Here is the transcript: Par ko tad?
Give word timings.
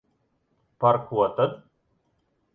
Par 0.85 0.99
ko 1.11 1.29
tad? 1.37 1.55